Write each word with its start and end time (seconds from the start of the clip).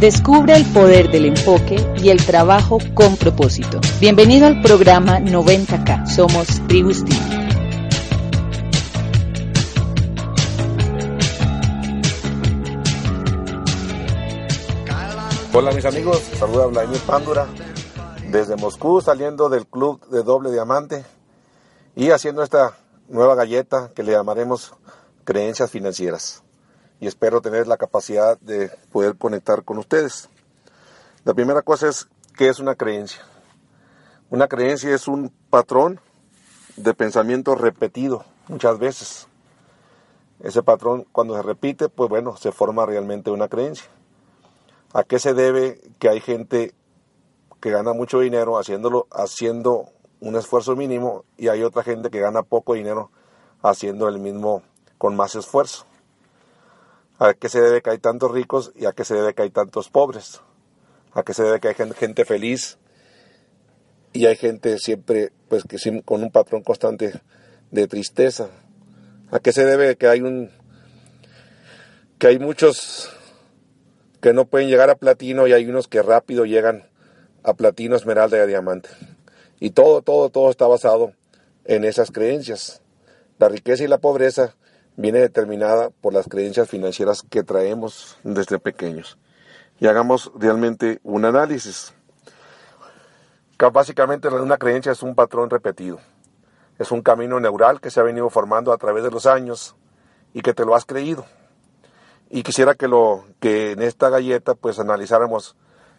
Descubre 0.00 0.54
el 0.54 0.66
poder 0.72 1.10
del 1.10 1.24
enfoque 1.24 1.76
y 1.96 2.10
el 2.10 2.22
trabajo 2.22 2.76
con 2.92 3.16
propósito. 3.16 3.80
Bienvenido 3.98 4.46
al 4.46 4.60
programa 4.60 5.20
90K. 5.20 6.06
Somos 6.06 6.46
Tribu 6.68 6.90
Hola 15.54 15.72
mis 15.72 15.86
amigos, 15.86 16.18
saluda 16.38 16.66
Vladimir 16.66 17.00
Pándura 17.06 17.46
desde 18.30 18.56
Moscú 18.56 19.00
saliendo 19.00 19.48
del 19.48 19.66
club 19.66 20.06
de 20.10 20.22
doble 20.22 20.52
diamante 20.52 21.06
y 21.94 22.10
haciendo 22.10 22.42
esta 22.42 22.76
nueva 23.08 23.34
galleta 23.34 23.90
que 23.94 24.02
le 24.02 24.12
llamaremos 24.12 24.74
creencias 25.24 25.70
financieras 25.70 26.42
y 27.00 27.06
espero 27.06 27.40
tener 27.40 27.66
la 27.66 27.76
capacidad 27.76 28.38
de 28.40 28.70
poder 28.90 29.16
conectar 29.16 29.64
con 29.64 29.78
ustedes. 29.78 30.28
La 31.24 31.34
primera 31.34 31.62
cosa 31.62 31.88
es 31.88 32.08
qué 32.36 32.48
es 32.48 32.58
una 32.58 32.74
creencia. 32.74 33.22
Una 34.30 34.48
creencia 34.48 34.94
es 34.94 35.08
un 35.08 35.32
patrón 35.50 36.00
de 36.76 36.94
pensamiento 36.94 37.54
repetido 37.54 38.24
muchas 38.48 38.78
veces. 38.78 39.28
Ese 40.40 40.62
patrón 40.62 41.06
cuando 41.12 41.34
se 41.34 41.42
repite, 41.42 41.88
pues 41.88 42.10
bueno, 42.10 42.36
se 42.36 42.52
forma 42.52 42.86
realmente 42.86 43.30
una 43.30 43.48
creencia. 43.48 43.86
¿A 44.92 45.02
qué 45.04 45.18
se 45.18 45.34
debe 45.34 45.80
que 45.98 46.08
hay 46.08 46.20
gente 46.20 46.74
que 47.60 47.70
gana 47.70 47.92
mucho 47.92 48.20
dinero 48.20 48.58
haciéndolo 48.58 49.06
haciendo 49.10 49.90
un 50.20 50.36
esfuerzo 50.36 50.76
mínimo 50.76 51.24
y 51.36 51.48
hay 51.48 51.62
otra 51.62 51.82
gente 51.82 52.10
que 52.10 52.20
gana 52.20 52.42
poco 52.42 52.74
dinero 52.74 53.10
haciendo 53.62 54.08
el 54.08 54.18
mismo 54.18 54.62
con 54.98 55.16
más 55.16 55.34
esfuerzo? 55.34 55.86
¿A 57.18 57.32
qué 57.32 57.48
se 57.48 57.62
debe 57.62 57.80
que 57.80 57.88
hay 57.88 57.98
tantos 57.98 58.30
ricos 58.30 58.72
y 58.76 58.84
a 58.84 58.92
qué 58.92 59.02
se 59.04 59.14
debe 59.14 59.32
que 59.32 59.42
hay 59.42 59.50
tantos 59.50 59.88
pobres? 59.88 60.42
¿A 61.14 61.22
qué 61.22 61.32
se 61.32 61.44
debe 61.44 61.60
que 61.60 61.68
hay 61.68 61.74
gente 61.74 62.26
feliz 62.26 62.76
y 64.12 64.26
hay 64.26 64.36
gente 64.36 64.78
siempre 64.78 65.32
pues 65.48 65.64
que 65.64 65.78
con 66.04 66.22
un 66.22 66.30
patrón 66.30 66.62
constante 66.62 67.14
de 67.70 67.88
tristeza? 67.88 68.50
¿A 69.30 69.38
qué 69.38 69.52
se 69.52 69.64
debe 69.64 69.96
que 69.96 70.08
hay 70.08 70.20
un 70.20 70.50
que 72.18 72.26
hay 72.26 72.38
muchos 72.38 73.10
que 74.20 74.34
no 74.34 74.44
pueden 74.44 74.68
llegar 74.68 74.90
a 74.90 74.96
platino 74.96 75.46
y 75.46 75.54
hay 75.54 75.66
unos 75.66 75.88
que 75.88 76.02
rápido 76.02 76.44
llegan 76.44 76.86
a 77.42 77.54
platino, 77.54 77.96
esmeralda 77.96 78.36
y 78.36 78.40
a 78.40 78.46
diamante? 78.46 78.90
Y 79.58 79.70
todo, 79.70 80.02
todo, 80.02 80.28
todo 80.28 80.50
está 80.50 80.66
basado 80.66 81.14
en 81.64 81.84
esas 81.84 82.10
creencias. 82.10 82.82
La 83.38 83.48
riqueza 83.48 83.84
y 83.84 83.88
la 83.88 83.98
pobreza 83.98 84.54
viene 84.96 85.20
determinada 85.20 85.90
por 85.90 86.12
las 86.14 86.26
creencias 86.26 86.68
financieras 86.68 87.22
que 87.28 87.42
traemos 87.42 88.16
desde 88.24 88.58
pequeños. 88.58 89.18
Y 89.78 89.86
hagamos 89.86 90.32
realmente 90.34 91.00
un 91.02 91.24
análisis. 91.24 91.94
Básicamente 93.72 94.28
una 94.28 94.56
creencia 94.56 94.92
es 94.92 95.02
un 95.02 95.14
patrón 95.14 95.50
repetido. 95.50 95.98
Es 96.78 96.90
un 96.90 97.02
camino 97.02 97.40
neural 97.40 97.80
que 97.80 97.90
se 97.90 98.00
ha 98.00 98.02
venido 98.02 98.28
formando 98.30 98.72
a 98.72 98.78
través 98.78 99.04
de 99.04 99.10
los 99.10 99.26
años 99.26 99.76
y 100.34 100.40
que 100.40 100.54
te 100.54 100.64
lo 100.64 100.74
has 100.74 100.84
creído. 100.84 101.24
Y 102.28 102.42
quisiera 102.42 102.74
que 102.74 102.88
lo 102.88 103.24
que 103.40 103.72
en 103.72 103.82
esta 103.82 104.10
galleta 104.10 104.54
pues 104.54 104.78
analizáramos 104.78 105.56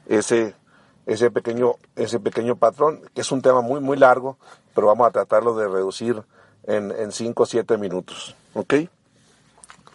ese 0.08 0.56
ese 1.06 1.32
pequeño 1.32 1.76
ese 1.96 2.20
pequeño 2.20 2.58
patrón, 2.58 3.02
que 3.14 3.22
es 3.22 3.32
un 3.32 3.42
tema 3.42 3.62
muy 3.62 3.80
muy 3.80 3.98
largo, 3.98 4.38
pero 4.76 4.88
vamos 4.88 5.08
a 5.08 5.12
tratarlo 5.12 5.56
de 5.56 5.68
reducir 5.68 6.24
en 6.68 7.12
5 7.12 7.44
o 7.44 7.46
7 7.46 7.78
minutos. 7.78 8.36
¿Ok? 8.54 8.76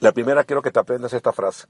La 0.01 0.11
primera 0.13 0.43
quiero 0.43 0.63
que 0.63 0.73
te 0.73 0.81
aprendas 0.81 1.13
esta 1.13 1.33
frase. 1.33 1.69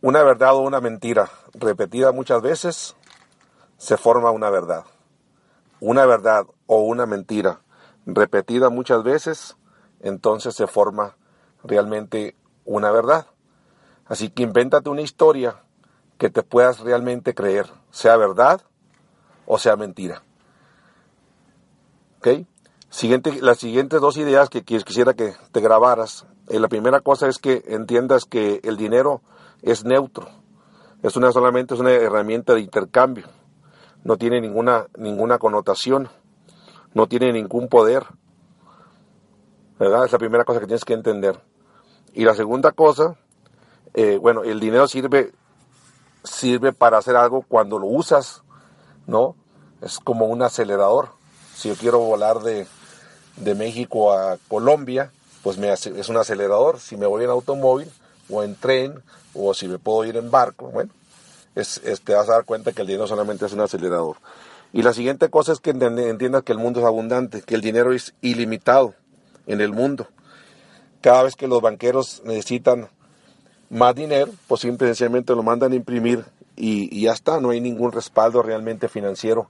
Una 0.00 0.22
verdad 0.22 0.54
o 0.54 0.60
una 0.60 0.80
mentira 0.80 1.30
repetida 1.54 2.10
muchas 2.10 2.42
veces 2.42 2.96
se 3.78 3.96
forma 3.96 4.30
una 4.30 4.50
verdad. 4.50 4.84
Una 5.80 6.06
verdad 6.06 6.46
o 6.66 6.80
una 6.80 7.06
mentira 7.06 7.60
repetida 8.06 8.68
muchas 8.68 9.02
veces, 9.02 9.56
entonces 10.00 10.54
se 10.54 10.66
forma 10.66 11.16
realmente 11.62 12.36
una 12.64 12.90
verdad. 12.90 13.26
Así 14.06 14.28
que 14.28 14.42
invéntate 14.42 14.90
una 14.90 15.02
historia 15.02 15.62
que 16.18 16.30
te 16.30 16.42
puedas 16.42 16.80
realmente 16.80 17.34
creer, 17.34 17.66
sea 17.90 18.16
verdad 18.16 18.62
o 19.46 19.58
sea 19.58 19.76
mentira. 19.76 20.22
¿Ok? 22.18 22.46
Siguiente, 22.94 23.42
las 23.42 23.58
siguientes 23.58 24.00
dos 24.00 24.16
ideas 24.18 24.48
que 24.48 24.62
quisiera 24.62 25.14
que 25.14 25.34
te 25.50 25.60
grabaras. 25.60 26.26
Eh, 26.48 26.60
la 26.60 26.68
primera 26.68 27.00
cosa 27.00 27.26
es 27.26 27.38
que 27.38 27.64
entiendas 27.66 28.24
que 28.24 28.60
el 28.62 28.76
dinero 28.76 29.20
es 29.62 29.84
neutro. 29.84 30.28
Es 31.02 31.16
una 31.16 31.32
solamente 31.32 31.74
es 31.74 31.80
una 31.80 31.90
herramienta 31.90 32.54
de 32.54 32.60
intercambio. 32.60 33.26
No 34.04 34.16
tiene 34.16 34.40
ninguna, 34.40 34.86
ninguna 34.96 35.38
connotación. 35.38 36.08
No 36.92 37.08
tiene 37.08 37.32
ningún 37.32 37.66
poder. 37.66 38.04
¿Verdad? 39.76 40.04
Es 40.04 40.12
la 40.12 40.18
primera 40.18 40.44
cosa 40.44 40.60
que 40.60 40.66
tienes 40.66 40.84
que 40.84 40.94
entender. 40.94 41.42
Y 42.12 42.24
la 42.24 42.34
segunda 42.34 42.70
cosa, 42.70 43.16
eh, 43.92 44.18
bueno, 44.22 44.44
el 44.44 44.60
dinero 44.60 44.86
sirve, 44.86 45.32
sirve 46.22 46.72
para 46.72 46.98
hacer 46.98 47.16
algo 47.16 47.42
cuando 47.42 47.76
lo 47.76 47.88
usas, 47.88 48.44
¿no? 49.08 49.34
Es 49.82 49.98
como 49.98 50.26
un 50.26 50.42
acelerador. 50.42 51.08
Si 51.56 51.68
yo 51.68 51.74
quiero 51.74 51.98
volar 51.98 52.38
de, 52.38 52.68
de 53.36 53.54
México 53.54 54.12
a 54.12 54.38
Colombia, 54.48 55.10
pues 55.42 55.58
me 55.58 55.72
es 55.72 56.08
un 56.08 56.16
acelerador. 56.16 56.80
Si 56.80 56.96
me 56.96 57.06
voy 57.06 57.24
en 57.24 57.30
automóvil 57.30 57.90
o 58.28 58.42
en 58.42 58.54
tren 58.54 59.02
o 59.34 59.54
si 59.54 59.68
me 59.68 59.78
puedo 59.78 60.04
ir 60.04 60.16
en 60.16 60.30
barco, 60.30 60.70
bueno, 60.70 60.90
es, 61.54 61.80
te 62.04 62.14
vas 62.14 62.28
a 62.28 62.32
dar 62.32 62.44
cuenta 62.44 62.72
que 62.72 62.82
el 62.82 62.88
dinero 62.88 63.06
solamente 63.06 63.46
es 63.46 63.52
un 63.52 63.60
acelerador. 63.60 64.16
Y 64.72 64.82
la 64.82 64.92
siguiente 64.92 65.28
cosa 65.28 65.52
es 65.52 65.60
que 65.60 65.70
entiendas 65.70 66.42
que 66.42 66.52
el 66.52 66.58
mundo 66.58 66.80
es 66.80 66.86
abundante, 66.86 67.42
que 67.42 67.54
el 67.54 67.60
dinero 67.60 67.92
es 67.92 68.14
ilimitado 68.22 68.94
en 69.46 69.60
el 69.60 69.72
mundo. 69.72 70.08
Cada 71.00 71.22
vez 71.22 71.36
que 71.36 71.46
los 71.46 71.60
banqueros 71.60 72.22
necesitan 72.24 72.88
más 73.70 73.94
dinero, 73.94 74.32
pues 74.48 74.62
simplemente 74.62 75.34
lo 75.34 75.42
mandan 75.42 75.72
a 75.72 75.76
imprimir 75.76 76.24
y, 76.56 76.96
y, 76.96 77.02
ya 77.02 77.12
está, 77.12 77.40
no 77.40 77.50
hay 77.50 77.60
ningún 77.60 77.92
respaldo 77.92 78.42
realmente 78.42 78.88
financiero 78.88 79.48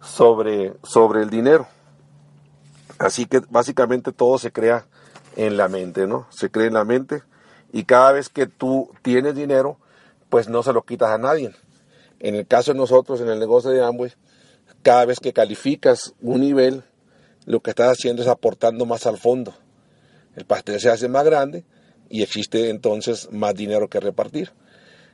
sobre, 0.00 0.74
sobre 0.82 1.22
el 1.22 1.30
dinero. 1.30 1.66
Así 2.98 3.26
que 3.26 3.40
básicamente 3.50 4.12
todo 4.12 4.38
se 4.38 4.52
crea 4.52 4.86
en 5.36 5.56
la 5.56 5.68
mente, 5.68 6.06
¿no? 6.06 6.26
Se 6.30 6.50
crea 6.50 6.66
en 6.66 6.74
la 6.74 6.84
mente 6.84 7.22
y 7.72 7.84
cada 7.84 8.12
vez 8.12 8.28
que 8.28 8.46
tú 8.46 8.90
tienes 9.02 9.34
dinero, 9.34 9.78
pues 10.28 10.48
no 10.48 10.62
se 10.62 10.72
lo 10.72 10.82
quitas 10.82 11.10
a 11.10 11.18
nadie. 11.18 11.54
En 12.20 12.34
el 12.34 12.46
caso 12.46 12.72
de 12.72 12.78
nosotros, 12.78 13.20
en 13.20 13.28
el 13.28 13.38
negocio 13.38 13.70
de 13.70 13.82
Amway, 13.82 14.12
cada 14.82 15.04
vez 15.04 15.18
que 15.20 15.32
calificas 15.32 16.14
un 16.20 16.40
nivel, 16.40 16.84
lo 17.46 17.60
que 17.60 17.70
estás 17.70 17.90
haciendo 17.90 18.22
es 18.22 18.28
aportando 18.28 18.86
más 18.86 19.06
al 19.06 19.18
fondo. 19.18 19.54
El 20.36 20.44
pastel 20.44 20.80
se 20.80 20.90
hace 20.90 21.08
más 21.08 21.24
grande 21.24 21.64
y 22.08 22.22
existe 22.22 22.70
entonces 22.70 23.28
más 23.32 23.54
dinero 23.54 23.88
que 23.88 24.00
repartir. 24.00 24.52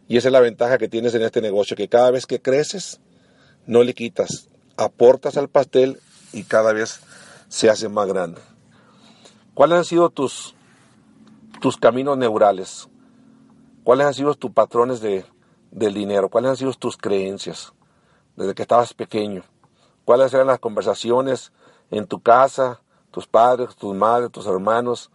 Y 0.09 0.17
esa 0.17 0.28
es 0.28 0.33
la 0.33 0.41
ventaja 0.41 0.78
que 0.78 0.88
tienes 0.88 1.15
en 1.15 1.22
este 1.22 1.41
negocio, 1.41 1.77
que 1.77 1.88
cada 1.88 2.11
vez 2.11 2.27
que 2.27 2.41
creces, 2.41 3.00
no 3.67 3.83
le 3.83 3.94
quitas, 3.94 4.49
aportas 4.77 5.37
al 5.37 5.49
pastel 5.49 6.00
y 6.33 6.44
cada 6.44 6.72
vez 6.72 7.00
se 7.48 7.70
hace 7.70 7.88
más 7.88 8.06
grande. 8.06 8.41
¿Cuáles 9.54 9.78
han 9.78 9.84
sido 9.84 10.10
tus, 10.10 10.54
tus 11.60 11.76
caminos 11.76 12.16
neurales? 12.16 12.88
¿Cuáles 13.82 14.06
han 14.06 14.14
sido 14.14 14.34
tus 14.34 14.52
patrones 14.52 15.00
de, 15.00 15.25
del 15.70 15.94
dinero? 15.94 16.28
¿Cuáles 16.28 16.50
han 16.50 16.56
sido 16.56 16.73
tus 16.75 16.96
creencias 16.96 17.73
desde 18.37 18.55
que 18.55 18.62
estabas 18.62 18.94
pequeño? 18.94 19.43
¿Cuáles 20.05 20.32
eran 20.32 20.46
las 20.46 20.58
conversaciones 20.58 21.52
en 21.90 22.06
tu 22.06 22.20
casa, 22.20 22.81
tus 23.11 23.26
padres, 23.26 23.75
tus 23.76 23.94
madres, 23.94 24.31
tus 24.31 24.46
hermanos, 24.46 25.11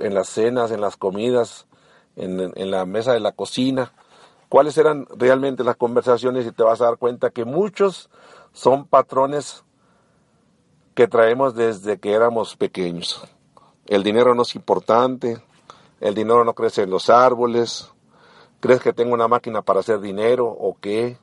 en 0.00 0.14
las 0.14 0.28
cenas, 0.28 0.70
en 0.72 0.80
las 0.80 0.96
comidas, 0.96 1.66
en, 2.16 2.52
en 2.56 2.70
la 2.70 2.86
mesa 2.86 3.12
de 3.12 3.20
la 3.20 3.32
cocina? 3.32 3.92
¿Cuáles 4.48 4.76
eran 4.78 5.06
realmente 5.14 5.62
las 5.62 5.76
conversaciones? 5.76 6.44
Y 6.44 6.52
te 6.52 6.64
vas 6.64 6.80
a 6.80 6.86
dar 6.86 6.96
cuenta 6.96 7.30
que 7.30 7.44
muchos 7.44 8.10
son 8.52 8.84
patrones 8.86 9.62
que 11.00 11.08
traemos 11.08 11.54
desde 11.54 11.98
que 11.98 12.12
éramos 12.12 12.56
pequeños. 12.56 13.26
El 13.86 14.02
dinero 14.02 14.34
no 14.34 14.42
es 14.42 14.54
importante, 14.54 15.42
el 15.98 16.14
dinero 16.14 16.44
no 16.44 16.52
crece 16.52 16.82
en 16.82 16.90
los 16.90 17.08
árboles, 17.08 17.90
crees 18.60 18.82
que 18.82 18.92
tengo 18.92 19.14
una 19.14 19.26
máquina 19.26 19.62
para 19.62 19.80
hacer 19.80 20.00
dinero 20.00 20.46
o 20.46 20.76
qué, 20.78 21.16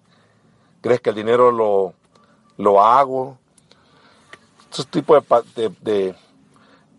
crees 0.81 1.00
que 1.00 1.12
el 1.12 1.15
dinero 1.15 1.51
lo, 1.51 1.94
lo 2.57 2.83
hago. 2.83 3.38
Esos 4.71 4.88
tipos 4.88 5.24
de, 5.56 5.71
de, 5.81 6.15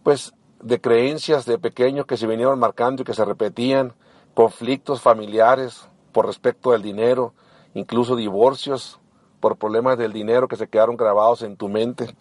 pues, 0.04 0.32
de 0.62 0.80
creencias 0.80 1.46
de 1.46 1.58
pequeños 1.58 2.06
que 2.06 2.16
se 2.16 2.28
vinieron 2.28 2.60
marcando 2.60 3.02
y 3.02 3.04
que 3.04 3.14
se 3.14 3.24
repetían, 3.24 3.92
conflictos 4.34 5.00
familiares 5.00 5.88
por 6.12 6.26
respecto 6.26 6.70
del 6.70 6.82
dinero, 6.82 7.34
incluso 7.74 8.14
divorcios 8.14 9.00
por 9.40 9.56
problemas 9.56 9.98
del 9.98 10.12
dinero 10.12 10.46
que 10.46 10.54
se 10.54 10.68
quedaron 10.68 10.96
grabados 10.96 11.42
en 11.42 11.56
tu 11.56 11.68
mente. 11.68 12.14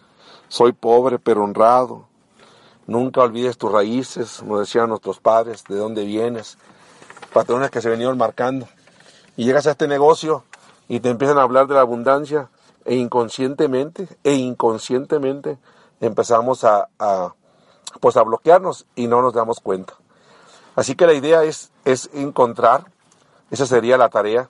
Soy 0.48 0.72
pobre 0.72 1.18
pero 1.18 1.44
honrado. 1.44 2.06
Nunca 2.86 3.20
olvides 3.20 3.58
tus 3.58 3.70
raíces, 3.70 4.42
nos 4.42 4.60
decían 4.60 4.88
nuestros 4.88 5.20
padres, 5.20 5.64
de 5.68 5.76
dónde 5.76 6.04
vienes. 6.04 6.56
patrones 7.32 7.70
que 7.70 7.82
se 7.82 7.90
venían 7.90 8.16
marcando. 8.16 8.66
Y 9.36 9.44
llegas 9.44 9.66
a 9.66 9.72
este 9.72 9.86
negocio 9.86 10.44
y 10.88 11.00
te 11.00 11.10
empiezan 11.10 11.38
a 11.38 11.42
hablar 11.42 11.66
de 11.66 11.74
la 11.74 11.82
abundancia 11.82 12.48
e 12.84 12.96
inconscientemente, 12.96 14.08
e 14.24 14.34
inconscientemente 14.34 15.58
empezamos 16.00 16.64
a, 16.64 16.88
a, 16.98 17.34
pues 18.00 18.16
a 18.16 18.22
bloquearnos 18.22 18.86
y 18.94 19.06
no 19.06 19.20
nos 19.20 19.34
damos 19.34 19.60
cuenta. 19.60 19.94
Así 20.74 20.94
que 20.94 21.06
la 21.06 21.12
idea 21.12 21.44
es, 21.44 21.70
es 21.84 22.08
encontrar, 22.14 22.86
esa 23.50 23.66
sería 23.66 23.98
la 23.98 24.08
tarea, 24.08 24.48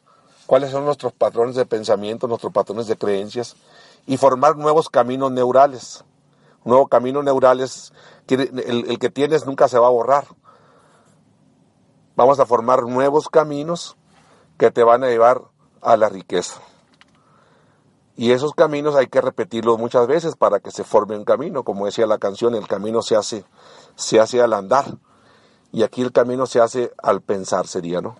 cuáles 0.49 0.71
son 0.71 0.87
nuestros 0.87 1.13
patrones 1.13 1.57
de 1.57 1.67
pensamiento, 1.67 2.27
nuestros 2.27 2.55
patrones 2.55 2.87
de 2.87 2.97
creencias 2.97 3.55
y 4.07 4.17
formar 4.17 4.57
nuevos 4.57 4.89
caminos 4.89 5.31
neurales. 5.31 6.07
Un 6.65 6.71
nuevo 6.71 6.89
camino 6.89 7.23
neural 7.23 7.61
es 7.61 7.93
el, 8.29 8.59
el 8.89 8.99
que 8.99 9.11
tienes 9.11 9.45
nunca 9.45 9.69
se 9.69 9.79
va 9.79 9.89
a 9.89 9.91
borrar. 9.91 10.25
Vamos 12.17 12.41
a 12.41 12.47
formar 12.47 12.85
nuevos 12.85 13.29
caminos 13.29 13.99
que 14.57 14.71
te 14.71 14.83
van 14.83 15.05
a 15.05 15.09
llevar 15.09 15.43
a 15.83 15.99
la 15.99 16.09
riqueza. 16.09 16.63
Y 18.17 18.33
esos 18.33 18.55
caminos 18.55 18.97
hay 18.97 19.09
que 19.09 19.21
repetirlos 19.21 19.79
muchas 19.79 20.07
veces 20.07 20.35
para 20.35 20.61
que 20.61 20.71
se 20.71 20.83
forme 20.83 21.15
un 21.15 21.27
camino. 21.27 21.63
Como 21.63 21.85
decía 21.85 22.07
la 22.07 22.17
canción, 22.17 22.55
el 22.55 22.67
camino 22.67 23.03
se 23.03 23.17
hace, 23.17 23.45
se 23.97 24.19
hace 24.19 24.41
al 24.41 24.55
andar. 24.55 24.97
Y 25.73 25.83
aquí 25.83 26.01
el 26.01 26.11
camino 26.11 26.47
se 26.47 26.59
hace 26.59 26.91
al 27.03 27.21
pensar, 27.21 27.67
sería, 27.67 28.01
¿no? 28.01 28.17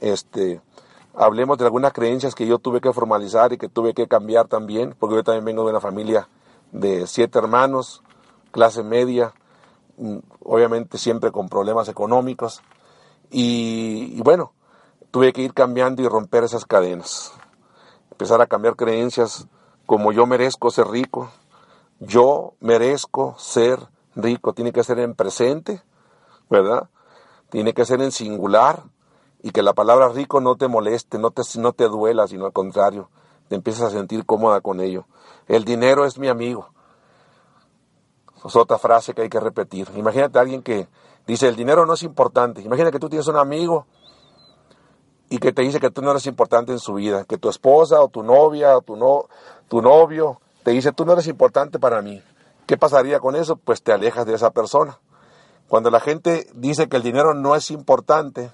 Este, 0.00 0.62
hablemos 1.18 1.58
de 1.58 1.64
algunas 1.64 1.92
creencias 1.92 2.34
que 2.34 2.46
yo 2.46 2.58
tuve 2.58 2.80
que 2.80 2.92
formalizar 2.92 3.52
y 3.52 3.58
que 3.58 3.68
tuve 3.68 3.92
que 3.92 4.08
cambiar 4.08 4.48
también, 4.48 4.94
porque 4.98 5.16
yo 5.16 5.24
también 5.24 5.44
vengo 5.44 5.64
de 5.64 5.70
una 5.70 5.80
familia 5.80 6.28
de 6.72 7.06
siete 7.06 7.38
hermanos, 7.38 8.02
clase 8.52 8.82
media, 8.82 9.34
mm, 9.98 10.18
obviamente 10.44 10.96
siempre 10.96 11.32
con 11.32 11.48
problemas 11.48 11.88
económicos. 11.88 12.62
Y, 13.30 14.14
y 14.16 14.20
bueno, 14.22 14.52
tuve 15.10 15.32
que 15.32 15.42
ir 15.42 15.52
cambiando 15.52 16.02
y 16.02 16.08
romper 16.08 16.44
esas 16.44 16.64
cadenas 16.64 17.32
empezar 18.18 18.42
a 18.42 18.48
cambiar 18.48 18.74
creencias 18.74 19.46
como 19.86 20.10
yo 20.10 20.26
merezco 20.26 20.72
ser 20.72 20.88
rico, 20.88 21.30
yo 22.00 22.54
merezco 22.58 23.36
ser 23.38 23.78
rico, 24.16 24.52
tiene 24.54 24.72
que 24.72 24.82
ser 24.82 24.98
en 24.98 25.14
presente, 25.14 25.82
¿verdad? 26.50 26.90
Tiene 27.48 27.74
que 27.74 27.84
ser 27.84 28.02
en 28.02 28.10
singular 28.10 28.82
y 29.42 29.50
que 29.50 29.62
la 29.62 29.72
palabra 29.72 30.08
rico 30.08 30.40
no 30.40 30.56
te 30.56 30.68
moleste, 30.68 31.18
no 31.18 31.30
te, 31.30 31.42
no 31.58 31.72
te 31.72 31.84
duela, 31.88 32.26
sino 32.26 32.46
al 32.46 32.52
contrario, 32.52 33.08
te 33.48 33.54
empiezas 33.54 33.84
a 33.84 33.90
sentir 33.90 34.26
cómoda 34.26 34.60
con 34.60 34.80
ello. 34.80 35.06
El 35.46 35.64
dinero 35.64 36.04
es 36.04 36.18
mi 36.18 36.28
amigo. 36.28 36.68
Es 38.44 38.54
otra 38.56 38.78
frase 38.78 39.14
que 39.14 39.22
hay 39.22 39.28
que 39.28 39.40
repetir. 39.40 39.88
Imagínate 39.96 40.38
a 40.38 40.42
alguien 40.42 40.62
que 40.62 40.88
dice, 41.26 41.48
el 41.48 41.56
dinero 41.56 41.86
no 41.86 41.94
es 41.94 42.02
importante. 42.02 42.62
Imagina 42.62 42.90
que 42.90 42.98
tú 42.98 43.08
tienes 43.08 43.26
un 43.28 43.36
amigo 43.36 43.86
y 45.28 45.38
que 45.38 45.52
te 45.52 45.62
dice 45.62 45.80
que 45.80 45.90
tú 45.90 46.02
no 46.02 46.10
eres 46.10 46.26
importante 46.26 46.72
en 46.72 46.78
su 46.78 46.94
vida, 46.94 47.24
que 47.24 47.38
tu 47.38 47.48
esposa 47.48 48.00
o 48.00 48.08
tu 48.08 48.22
novia 48.22 48.76
o 48.76 48.82
tu, 48.82 48.96
no, 48.96 49.26
tu 49.68 49.82
novio 49.82 50.40
te 50.62 50.70
dice 50.72 50.92
tú 50.92 51.04
no 51.04 51.12
eres 51.12 51.26
importante 51.26 51.78
para 51.78 52.02
mí. 52.02 52.22
¿Qué 52.66 52.76
pasaría 52.76 53.20
con 53.20 53.36
eso? 53.36 53.56
Pues 53.56 53.82
te 53.82 53.92
alejas 53.92 54.26
de 54.26 54.34
esa 54.34 54.50
persona. 54.50 54.98
Cuando 55.68 55.90
la 55.90 56.00
gente 56.00 56.46
dice 56.54 56.88
que 56.88 56.96
el 56.96 57.02
dinero 57.02 57.34
no 57.34 57.56
es 57.56 57.70
importante, 57.70 58.50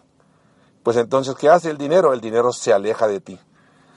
pues 0.84 0.98
entonces, 0.98 1.34
¿qué 1.34 1.48
hace 1.48 1.70
el 1.70 1.78
dinero? 1.78 2.12
El 2.12 2.20
dinero 2.20 2.52
se 2.52 2.72
aleja 2.72 3.08
de 3.08 3.18
ti. 3.18 3.40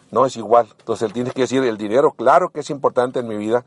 No 0.09 0.25
es 0.25 0.37
igual. 0.37 0.67
Entonces 0.79 1.05
él 1.05 1.13
tiene 1.13 1.31
que 1.31 1.41
decir, 1.41 1.63
el 1.63 1.77
dinero, 1.77 2.13
claro 2.13 2.49
que 2.49 2.61
es 2.61 2.69
importante 2.69 3.19
en 3.19 3.27
mi 3.27 3.35
vida, 3.35 3.65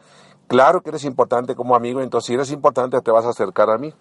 claro 0.49 0.81
que 0.81 0.89
eres 0.89 1.05
importante 1.05 1.55
como 1.55 1.77
amigo, 1.77 2.01
entonces 2.01 2.27
si 2.27 2.35
eres 2.35 2.51
importante 2.51 2.99
te 3.03 3.11
vas 3.11 3.27
a 3.27 3.29
acercar 3.29 3.69
a 3.71 3.77
mí. 3.77 3.95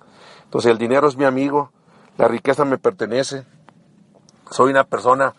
Entonces 0.45 0.71
el 0.71 0.77
dinero 0.77 1.09
es 1.09 1.17
mi 1.17 1.25
amigo, 1.25 1.69
la 2.17 2.29
riqueza 2.29 2.63
me 2.63 2.77
pertenece, 2.77 3.45
soy 4.49 4.71
una 4.71 4.85
persona 4.85 5.35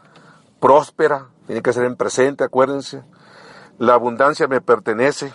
próspera, 0.61 1.29
tiene 1.47 1.62
que 1.62 1.73
ser 1.73 1.85
en 1.85 1.97
presente, 1.97 2.44
acuérdense. 2.44 3.03
La 3.79 3.94
abundancia 3.94 4.47
me 4.47 4.61
pertenece, 4.61 5.33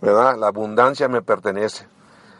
¿verdad? 0.00 0.36
La 0.38 0.46
abundancia 0.46 1.08
me 1.08 1.20
pertenece. 1.20 1.88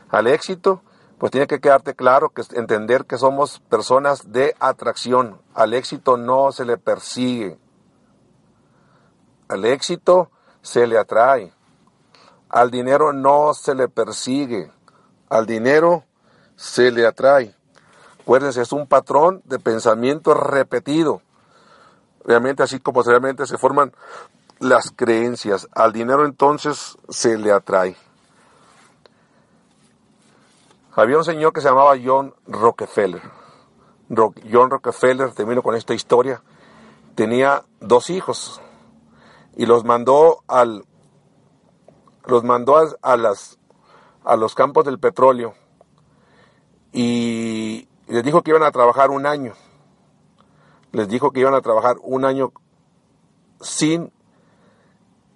Al 0.08 0.29
éxito, 0.29 0.82
pues 1.19 1.33
tiene 1.33 1.47
que 1.47 1.61
quedarte 1.61 1.95
claro 1.95 2.31
que 2.31 2.43
entender 2.53 3.07
que 3.07 3.17
somos 3.17 3.61
personas 3.61 4.33
de 4.33 4.55
atracción. 4.61 5.41
Al 5.55 5.73
éxito 5.73 6.17
no 6.17 6.53
se 6.53 6.65
le 6.65 6.77
persigue. 6.77 7.59
Al 9.49 9.65
éxito 9.65 10.31
se 10.61 10.87
le 10.87 10.99
atrae. 10.99 11.53
Al 12.51 12.71
dinero 12.71 13.13
no 13.13 13.55
se 13.55 13.75
le 13.75 13.89
persigue. 13.89 14.71
Al 15.31 15.47
dinero 15.47 16.05
se 16.57 16.91
le 16.91 17.07
atrae. 17.07 17.55
Acuérdense, 18.21 18.61
es 18.61 18.73
un 18.73 18.87
patrón 18.87 19.41
de 19.45 19.59
pensamiento 19.59 20.35
repetido. 20.35 21.23
Realmente 22.25 22.63
así 22.63 22.79
como 22.81 23.03
realmente 23.03 23.47
se 23.47 23.57
forman 23.57 23.93
las 24.59 24.91
creencias. 24.95 25.69
Al 25.73 25.93
dinero 25.93 26.27
entonces 26.27 26.99
se 27.09 27.39
le 27.39 27.53
atrae. 27.53 27.97
Había 30.96 31.19
un 31.19 31.25
señor 31.25 31.52
que 31.52 31.60
se 31.60 31.69
llamaba 31.69 31.94
John 32.02 32.34
Rockefeller. 32.46 33.20
John 34.08 34.70
Rockefeller, 34.70 35.31
termino 35.32 35.62
con 35.62 35.75
esta 35.75 35.93
historia, 35.93 36.43
tenía 37.14 37.64
dos 37.81 38.08
hijos 38.08 38.62
y 39.56 39.66
los 39.66 39.84
mandó 39.84 40.43
al 40.48 40.87
los 42.25 42.44
mandó 42.44 42.78
a, 43.02 43.16
las 43.19 43.58
a 44.25 44.37
los 44.37 44.54
campos 44.54 44.87
del 44.87 44.98
petróleo 44.98 45.54
y 46.93 47.88
les 48.08 48.25
dijo 48.25 48.43
que 48.43 48.52
iban 48.52 48.62
a 48.62 48.70
trabajar 48.70 49.10
un 49.10 49.26
año. 49.26 49.52
Les 50.93 51.08
dijo 51.08 51.31
que 51.31 51.40
iban 51.40 51.54
a 51.54 51.60
trabajar 51.60 51.96
un 52.00 52.25
año 52.25 52.52
sin 53.60 54.12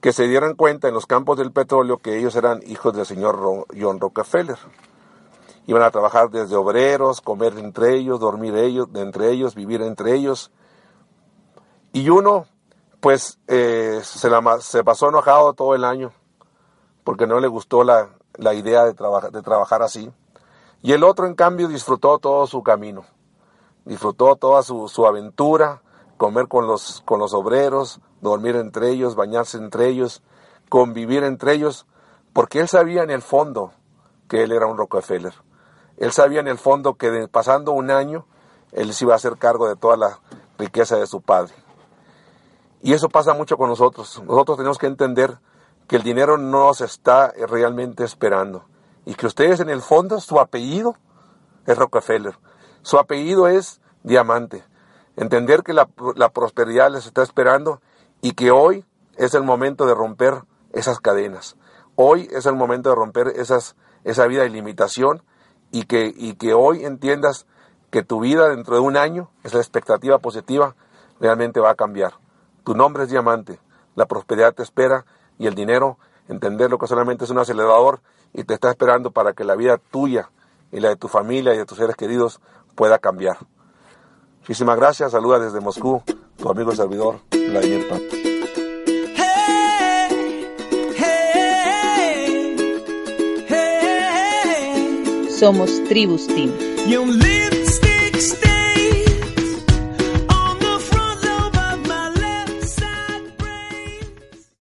que 0.00 0.14
se 0.14 0.26
dieran 0.26 0.54
cuenta 0.54 0.88
en 0.88 0.94
los 0.94 1.04
campos 1.04 1.36
del 1.36 1.52
petróleo 1.52 1.98
que 1.98 2.18
ellos 2.18 2.34
eran 2.34 2.62
hijos 2.66 2.96
del 2.96 3.04
señor 3.04 3.66
John 3.78 4.00
Rockefeller. 4.00 4.56
Iban 5.70 5.84
a 5.84 5.92
trabajar 5.92 6.30
desde 6.30 6.56
obreros, 6.56 7.20
comer 7.20 7.56
entre 7.56 7.94
ellos, 7.94 8.18
dormir 8.18 8.56
ellos, 8.56 8.88
entre 8.92 9.30
ellos, 9.30 9.54
vivir 9.54 9.82
entre 9.82 10.16
ellos. 10.16 10.50
Y 11.92 12.08
uno, 12.08 12.46
pues, 12.98 13.38
eh, 13.46 14.00
se, 14.02 14.28
la, 14.28 14.60
se, 14.60 14.82
pasó 14.82 15.10
enojado 15.10 15.52
todo 15.52 15.76
el 15.76 15.84
año 15.84 16.10
porque 17.04 17.28
no 17.28 17.38
le 17.38 17.46
gustó 17.46 17.84
la, 17.84 18.08
la 18.34 18.52
idea 18.52 18.84
de, 18.84 18.94
de 18.94 19.42
trabajar 19.42 19.80
así. 19.84 20.10
Y 20.82 20.90
el 20.90 21.04
otro, 21.04 21.28
en 21.28 21.36
cambio, 21.36 21.68
disfrutó 21.68 22.18
todo 22.18 22.48
su 22.48 22.64
camino, 22.64 23.04
disfrutó 23.84 24.34
toda 24.34 24.64
su, 24.64 24.88
su 24.88 25.06
aventura, 25.06 25.82
comer 26.16 26.48
con 26.48 26.66
los, 26.66 27.00
con 27.04 27.20
los 27.20 27.32
obreros, 27.32 28.00
dormir 28.20 28.56
entre 28.56 28.90
ellos, 28.90 29.14
bañarse 29.14 29.56
entre 29.56 29.86
ellos, 29.86 30.20
convivir 30.68 31.22
entre 31.22 31.52
ellos, 31.52 31.86
porque 32.32 32.58
él 32.58 32.66
sabía 32.66 33.04
en 33.04 33.10
el 33.10 33.22
fondo 33.22 33.70
que 34.26 34.42
él 34.42 34.50
era 34.50 34.66
un 34.66 34.76
Rockefeller. 34.76 35.34
Él 36.00 36.12
sabía 36.12 36.40
en 36.40 36.48
el 36.48 36.58
fondo 36.58 36.94
que 36.94 37.28
pasando 37.28 37.72
un 37.72 37.90
año, 37.90 38.26
él 38.72 38.92
se 38.94 39.04
iba 39.04 39.12
a 39.12 39.16
hacer 39.16 39.36
cargo 39.36 39.68
de 39.68 39.76
toda 39.76 39.96
la 39.98 40.18
riqueza 40.58 40.96
de 40.96 41.06
su 41.06 41.20
padre. 41.20 41.52
Y 42.82 42.94
eso 42.94 43.10
pasa 43.10 43.34
mucho 43.34 43.58
con 43.58 43.68
nosotros. 43.68 44.22
Nosotros 44.26 44.56
tenemos 44.56 44.78
que 44.78 44.86
entender 44.86 45.38
que 45.86 45.96
el 45.96 46.02
dinero 46.02 46.38
no 46.38 46.66
nos 46.66 46.80
está 46.80 47.32
realmente 47.48 48.02
esperando 48.02 48.64
y 49.04 49.14
que 49.14 49.26
ustedes 49.26 49.60
en 49.60 49.68
el 49.68 49.82
fondo, 49.82 50.20
su 50.20 50.40
apellido 50.40 50.96
es 51.66 51.76
Rockefeller, 51.76 52.38
su 52.80 52.98
apellido 52.98 53.46
es 53.48 53.82
Diamante. 54.02 54.64
Entender 55.16 55.62
que 55.62 55.74
la, 55.74 55.86
prosperidad 56.32 56.90
les 56.90 57.04
está 57.04 57.22
esperando 57.22 57.82
y 58.22 58.32
que 58.32 58.50
hoy 58.50 58.86
es 59.16 59.34
el 59.34 59.42
momento 59.42 59.84
de 59.84 59.94
romper 59.94 60.44
esas 60.72 60.98
cadenas. 60.98 61.56
Hoy 61.94 62.26
es 62.32 62.46
el 62.46 62.54
momento 62.54 62.88
de 62.88 62.94
romper 62.94 63.28
esas, 63.36 63.76
esa 64.04 64.26
vida 64.26 64.44
de 64.44 64.48
limitación 64.48 65.22
y 65.70 65.84
que, 65.84 66.12
y 66.16 66.34
que 66.34 66.54
hoy 66.54 66.84
entiendas 66.84 67.46
que 67.90 68.02
tu 68.02 68.20
vida 68.20 68.48
dentro 68.48 68.74
de 68.74 68.80
un 68.80 68.96
año, 68.96 69.30
es 69.42 69.54
la 69.54 69.60
expectativa 69.60 70.18
positiva, 70.18 70.74
realmente 71.20 71.60
va 71.60 71.70
a 71.70 71.74
cambiar. 71.74 72.14
Tu 72.64 72.74
nombre 72.74 73.04
es 73.04 73.10
diamante, 73.10 73.58
la 73.94 74.06
prosperidad 74.06 74.54
te 74.54 74.62
espera 74.62 75.04
y 75.38 75.46
el 75.46 75.54
dinero, 75.54 75.98
entender 76.28 76.70
lo 76.70 76.78
que 76.78 76.86
solamente 76.86 77.24
es 77.24 77.30
un 77.30 77.38
acelerador 77.38 78.00
y 78.32 78.44
te 78.44 78.54
está 78.54 78.70
esperando 78.70 79.10
para 79.10 79.32
que 79.32 79.44
la 79.44 79.56
vida 79.56 79.78
tuya 79.78 80.30
y 80.70 80.80
la 80.80 80.90
de 80.90 80.96
tu 80.96 81.08
familia 81.08 81.54
y 81.54 81.58
de 81.58 81.66
tus 81.66 81.78
seres 81.78 81.96
queridos 81.96 82.40
pueda 82.74 82.98
cambiar. 82.98 83.38
Muchísimas 84.40 84.76
gracias, 84.76 85.12
saluda 85.12 85.38
desde 85.38 85.60
Moscú, 85.60 86.02
tu 86.36 86.50
amigo 86.50 86.72
y 86.72 86.76
servidor, 86.76 87.20
Vladimir 87.30 87.88
Pato. 87.88 88.29
Somos 95.40 95.82
Tribus 95.88 96.26
Team. 96.26 96.52